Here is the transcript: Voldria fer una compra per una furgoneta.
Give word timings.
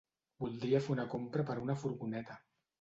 Voldria 0.45 0.79
fer 0.87 0.95
una 0.95 1.05
compra 1.13 1.47
per 1.53 1.59
una 1.69 1.79
furgoneta. 1.85 2.43